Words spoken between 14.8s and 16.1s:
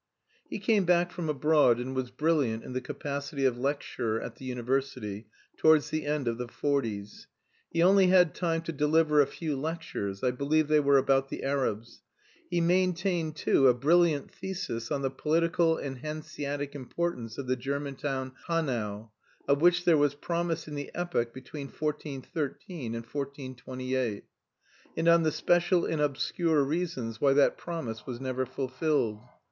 on the political and